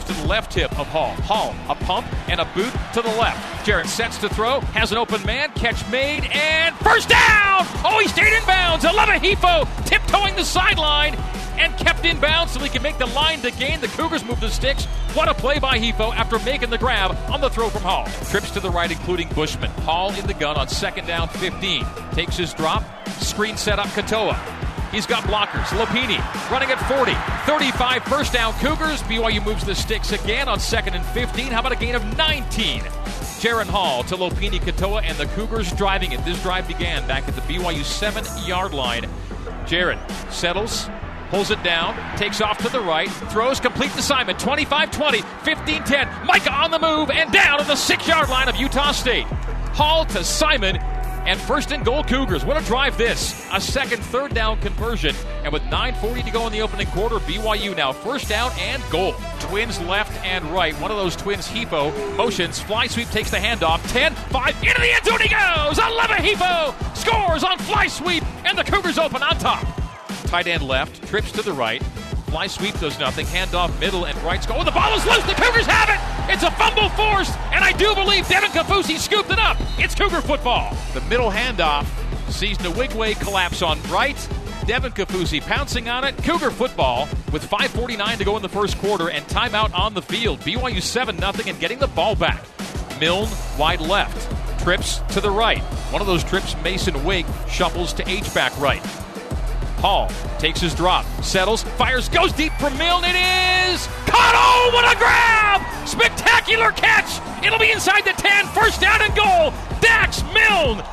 [0.00, 1.12] moves to the left hip of Hall.
[1.22, 3.66] Hall, a pump and a boot to the left.
[3.66, 7.66] Jaren sets to throw, has an open man, catch made, and first down!
[7.84, 8.84] Oh, he stayed in bounds.
[8.84, 11.14] Aleva tiptoeing the sideline
[11.58, 13.80] and kept in bounds so he can make the line to gain.
[13.80, 14.86] The Cougars move the sticks.
[15.14, 18.06] What a play by Hifo after making the grab on the throw from Hall.
[18.30, 19.70] Trips to the right, including Bushman.
[19.82, 21.84] Hall in the gun on second down 15.
[22.12, 22.84] Takes his drop.
[23.20, 24.59] Screen set up Katoa.
[24.90, 25.66] He's got blockers.
[25.78, 26.18] Lopini
[26.50, 27.12] running at 40.
[27.46, 29.02] 35 first down Cougars.
[29.02, 31.46] BYU moves the sticks again on second and 15.
[31.46, 32.80] How about a gain of 19?
[33.40, 36.22] Jaren Hall to Lopini Katoa and the Cougars driving it.
[36.24, 39.04] This drive began back at the BYU seven yard line.
[39.64, 39.98] Jaren
[40.30, 40.90] settles,
[41.30, 45.84] pulls it down, takes off to the right, throws complete to Simon, 25 20, 15
[45.84, 46.08] 10.
[46.26, 49.24] Micah on the move and down at the six yard line of Utah State.
[49.72, 50.76] Hall to Simon,
[51.26, 52.44] and first and goal Cougars.
[52.44, 53.48] What a drive this.
[53.52, 55.14] A second, third down conversion.
[55.44, 59.14] And with 9.40 to go in the opening quarter, BYU now first down and goal.
[59.40, 60.74] Twins left and right.
[60.80, 62.60] One of those twins, Hifo, motions.
[62.60, 63.80] Fly sweep takes the handoff.
[63.92, 65.78] 10, 5, into the end zone he goes.
[65.78, 69.66] 11 Hifo scores on fly sweep, and the Cougars open on top.
[70.24, 71.82] Tight end left, trips to the right.
[72.30, 73.26] Fly sweep does nothing.
[73.26, 74.46] Handoff middle and right.
[74.46, 74.54] Go.
[74.56, 75.24] Oh, the ball is loose.
[75.24, 76.32] The Cougars have it.
[76.32, 79.56] It's a fumble forced, and I do believe Devin Kaufusi scooped it up.
[79.78, 80.76] It's Cougar football.
[80.94, 81.86] The middle handoff
[82.30, 84.16] sees Nwigwe collapse on right.
[84.64, 86.16] Devin Kaufusi pouncing on it.
[86.18, 90.38] Cougar football with 5:49 to go in the first quarter and timeout on the field.
[90.40, 92.44] BYU 7 0 and getting the ball back.
[93.00, 94.30] Milne wide left.
[94.62, 95.62] Trips to the right.
[95.90, 98.84] One of those trips, Mason Wake shuffles to H back right.
[99.80, 103.04] Hall takes his drop, settles, fires, goes deep for Milne.
[103.04, 104.34] It is caught.
[104.36, 105.88] Oh, what a grab!
[105.88, 107.20] Spectacular catch.
[107.44, 108.46] It'll be inside the 10.
[108.48, 109.52] First down and goal.
[109.80, 110.84] Dax Milne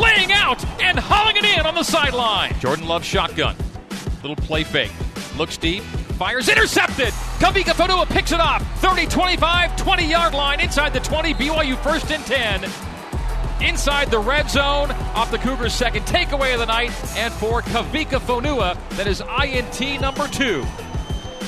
[0.00, 2.54] laying out and hauling it in on the sideline.
[2.60, 3.56] Jordan Love shotgun.
[4.22, 4.92] Little play fake.
[5.36, 5.82] Looks deep.
[5.82, 7.08] Fires intercepted.
[7.40, 8.62] Kavika Fonua picks it off.
[8.80, 11.34] 30 25, 20 yard line inside the 20.
[11.34, 12.91] BYU first and 10
[13.64, 16.90] inside the red zone off the Cougars' second takeaway of the night.
[17.16, 20.64] And for Kavika Fonua, that is INT number two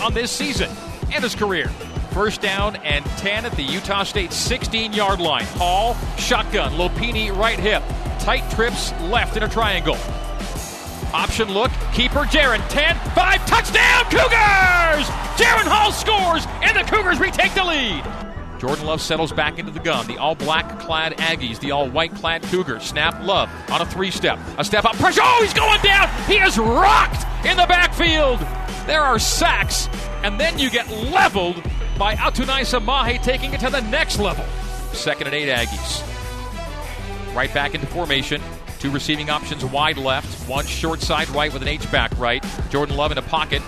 [0.00, 0.70] on this season
[1.12, 1.68] and his career.
[2.12, 5.44] First down and 10 at the Utah State 16 yard line.
[5.44, 7.82] Hall, shotgun, Lopini right hip.
[8.20, 9.96] Tight trips left in a triangle.
[11.12, 15.06] Option look, keeper Jaren, 10, 5, touchdown Cougars!
[15.36, 18.23] Jaren Hall scores, and the Cougars retake the lead.
[18.64, 20.06] Jordan Love settles back into the gun.
[20.06, 22.84] The all black clad Aggies, the all white clad Cougars.
[22.84, 24.38] Snap Love on a three step.
[24.56, 24.96] A step up.
[24.96, 25.20] Pressure.
[25.22, 26.08] Oh, he's going down.
[26.24, 28.40] He is rocked in the backfield.
[28.86, 29.86] There are sacks.
[30.22, 31.62] And then you get leveled
[31.98, 34.46] by Atunaisa Mahe taking it to the next level.
[34.94, 36.02] Second and eight Aggies.
[37.36, 38.40] Right back into formation.
[38.78, 42.42] Two receiving options wide left, one short side right with an H back right.
[42.70, 43.60] Jordan Love in a pocket.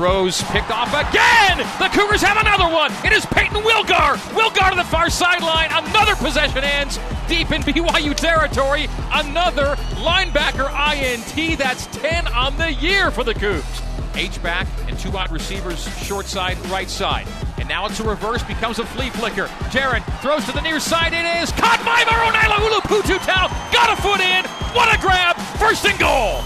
[0.00, 1.58] Throws picked off again.
[1.78, 2.90] The Cougars have another one.
[3.04, 4.16] It is Payton Wilgar.
[4.32, 5.68] Wilgar to the far sideline.
[5.70, 8.88] Another possession ends deep in BYU territory.
[9.12, 11.58] Another linebacker INT.
[11.58, 14.16] That's 10 on the year for the Cougs.
[14.16, 17.28] H back and two wide receivers, short side, right side.
[17.58, 19.48] And now it's a reverse, becomes a flea flicker.
[19.68, 21.12] Jaren throws to the near side.
[21.12, 23.70] It is caught by Maronela Ulupututau.
[23.70, 24.46] Got a foot in.
[24.74, 25.36] What a grab.
[25.58, 26.40] First and goal.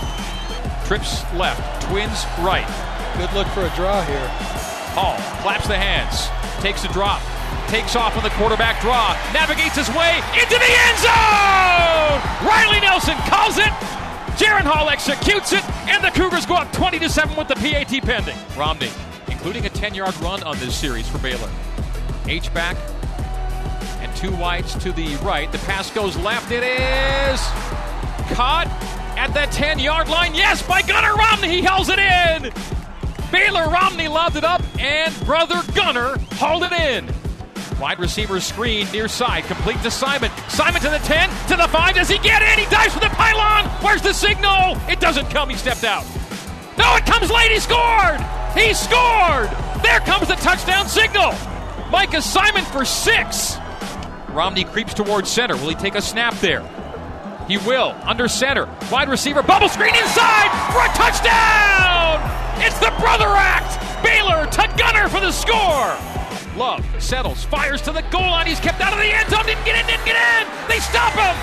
[0.86, 2.93] Trips left, twins right.
[3.16, 4.28] Good look for a draw here.
[4.98, 6.26] Hall claps the hands,
[6.60, 7.22] takes a drop,
[7.68, 12.18] takes off on the quarterback draw, navigates his way into the end zone.
[12.42, 13.70] Riley Nelson calls it.
[14.34, 18.02] Jaren Hall executes it, and the Cougars go up 20 to 7 with the PAT
[18.02, 18.36] pending.
[18.56, 18.90] Romney,
[19.28, 21.50] including a 10-yard run on this series for Baylor.
[22.26, 22.76] H back
[24.00, 25.50] and two wides to the right.
[25.52, 26.50] The pass goes left.
[26.50, 27.40] It is
[28.34, 28.66] caught
[29.16, 30.34] at the 10-yard line.
[30.34, 31.48] Yes, by Gunner Romney.
[31.48, 32.73] He hauls it in.
[33.34, 37.12] Baylor Romney lobbed it up, and brother Gunner hauled it in.
[37.80, 40.30] Wide receiver screen near side, complete to Simon.
[40.48, 41.96] Simon to the 10, to the 5.
[41.96, 42.64] Does he get in?
[42.64, 43.64] He dives for the pylon.
[43.82, 44.78] Where's the signal?
[44.88, 45.48] It doesn't come.
[45.48, 46.04] He stepped out.
[46.78, 47.50] No, it comes late.
[47.50, 48.20] He scored.
[48.54, 49.50] He scored.
[49.82, 51.34] There comes the touchdown signal.
[51.90, 53.56] Micah Simon for six.
[54.28, 55.56] Romney creeps towards center.
[55.56, 56.62] Will he take a snap there?
[57.48, 57.94] He will.
[58.02, 58.68] Under center.
[58.90, 59.42] Wide receiver.
[59.42, 62.20] Bubble screen inside for a touchdown.
[62.62, 63.80] It's the brother act.
[64.02, 65.96] Baylor to Gunner for the score.
[66.56, 68.46] Love settles, fires to the goal line.
[68.46, 69.44] He's kept out of the end zone.
[69.44, 70.68] Didn't get in, didn't get in.
[70.68, 71.34] They stop him.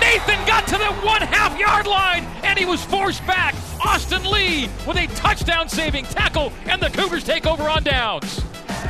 [0.00, 3.54] Nathan got to the one half yard line and he was forced back.
[3.84, 8.42] Austin Lee with a touchdown saving tackle, and the Cougars take over on downs.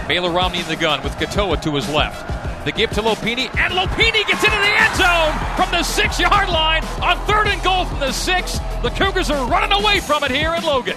[0.08, 2.39] Baylor Romney in the gun with Katoa to his left.
[2.64, 6.50] The give to Lopini, and Lopini gets into the end zone from the six yard
[6.50, 8.58] line on third and goal from the six.
[8.82, 10.96] The Cougars are running away from it here in Logan.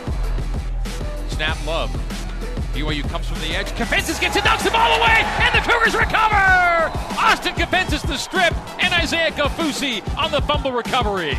[1.30, 1.90] Snap Love.
[2.74, 3.68] BYU comes from the edge.
[3.68, 6.92] Kapensis gets it, knocks the ball away, and the Cougars recover!
[7.18, 11.36] Austin Kapensis the strip, and Isaiah Kaufusi on the fumble recovery.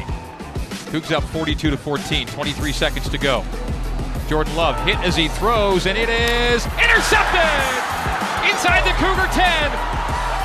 [0.91, 3.45] Cougs up 42 to 14, 23 seconds to go.
[4.29, 7.75] Jordan Love hit as he throws, and it is intercepted!
[8.49, 10.04] Inside the Cougar 10,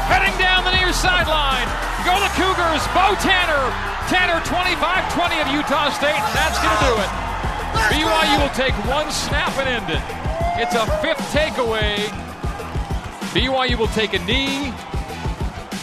[0.09, 1.69] heading down the near sideline.
[2.03, 3.63] Go the Cougars, Bo Tanner.
[4.09, 7.09] Tanner 25-20 of Utah State, and that's going to do it.
[7.93, 10.01] BYU will take one snap and end it.
[10.61, 11.95] It's a fifth takeaway.
[13.33, 14.73] BYU will take a knee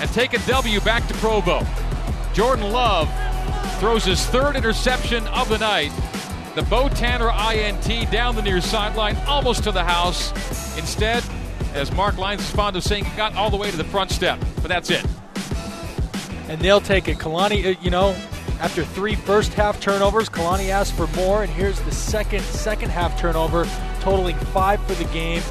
[0.00, 1.64] and take a W back to Provo.
[2.34, 3.08] Jordan Love
[3.78, 5.92] throws his third interception of the night.
[6.56, 10.32] The Bo Tanner INT down the near sideline, almost to the house.
[10.76, 11.22] Instead,
[11.76, 14.10] as Mark Lyons is fond of saying, he got all the way to the front
[14.10, 14.38] step.
[14.56, 15.04] But that's it.
[16.48, 17.18] And they'll take it.
[17.18, 18.10] Kalani, uh, you know,
[18.60, 23.18] after three first half turnovers, Kalani asked for more, and here's the second second half
[23.20, 23.66] turnover,
[24.00, 25.42] totaling five for the game.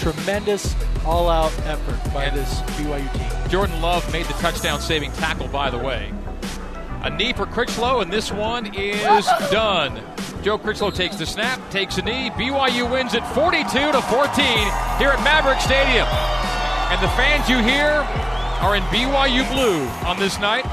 [0.00, 0.74] Tremendous
[1.04, 3.48] all out effort by And- this BYU team.
[3.50, 6.12] Jordan Love made the touchdown saving tackle, by the way.
[7.02, 10.00] A knee for Critchlow, and this one is done.
[10.42, 12.30] Joe Critchlow takes the snap, takes a knee.
[12.30, 14.44] BYU wins it 42 to 14
[14.96, 16.06] here at Maverick Stadium.
[16.88, 18.06] And the fans you hear
[18.64, 20.64] are in BYU blue on this night.